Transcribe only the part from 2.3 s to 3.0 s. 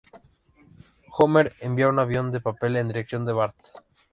de papel en